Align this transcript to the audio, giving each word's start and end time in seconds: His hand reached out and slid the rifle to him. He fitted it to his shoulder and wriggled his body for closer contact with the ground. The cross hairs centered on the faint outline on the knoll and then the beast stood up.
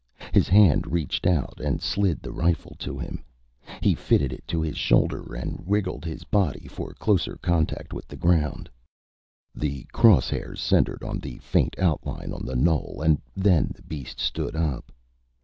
His 0.33 0.49
hand 0.49 0.87
reached 0.91 1.27
out 1.27 1.59
and 1.59 1.79
slid 1.79 2.23
the 2.23 2.31
rifle 2.31 2.75
to 2.79 2.97
him. 2.97 3.23
He 3.81 3.93
fitted 3.93 4.33
it 4.33 4.47
to 4.47 4.59
his 4.59 4.75
shoulder 4.75 5.35
and 5.35 5.63
wriggled 5.67 6.05
his 6.05 6.23
body 6.23 6.67
for 6.67 6.95
closer 6.95 7.35
contact 7.39 7.93
with 7.93 8.07
the 8.07 8.15
ground. 8.17 8.67
The 9.53 9.83
cross 9.91 10.27
hairs 10.31 10.59
centered 10.59 11.03
on 11.03 11.19
the 11.19 11.37
faint 11.37 11.77
outline 11.77 12.33
on 12.33 12.43
the 12.47 12.55
knoll 12.55 13.03
and 13.05 13.21
then 13.35 13.73
the 13.75 13.83
beast 13.83 14.19
stood 14.19 14.55
up. 14.55 14.91